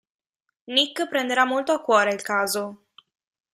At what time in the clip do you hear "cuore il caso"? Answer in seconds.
1.83-2.85